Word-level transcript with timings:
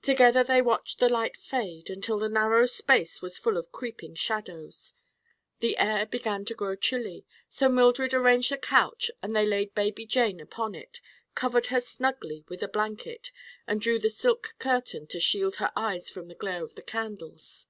Together 0.00 0.42
they 0.42 0.62
watched 0.62 1.00
the 1.00 1.08
light 1.10 1.36
fade 1.36 1.90
until 1.90 2.18
the 2.18 2.30
narrow 2.30 2.64
space 2.64 3.20
was 3.20 3.36
full 3.36 3.58
of 3.58 3.70
creeping 3.72 4.14
shadows. 4.14 4.94
The 5.60 5.76
air 5.76 6.06
began 6.06 6.46
to 6.46 6.54
grow 6.54 6.76
chilly, 6.76 7.26
so 7.50 7.68
Mildred 7.68 8.14
arranged 8.14 8.50
the 8.52 8.56
couch 8.56 9.10
and 9.22 9.36
they 9.36 9.44
laid 9.44 9.74
baby 9.74 10.06
Jane 10.06 10.40
upon 10.40 10.74
it, 10.74 11.02
covered 11.34 11.66
her 11.66 11.82
snugly 11.82 12.46
with 12.48 12.62
a 12.62 12.68
blanket 12.68 13.32
and 13.66 13.82
drew 13.82 13.98
the 13.98 14.08
silk 14.08 14.54
curtain 14.58 15.06
to 15.08 15.20
shield 15.20 15.56
her 15.56 15.72
eyes 15.76 16.08
from 16.08 16.28
the 16.28 16.34
glare 16.34 16.64
of 16.64 16.74
the 16.74 16.80
candles. 16.80 17.66